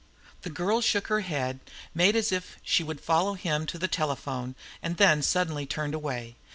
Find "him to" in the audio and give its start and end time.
3.35-3.77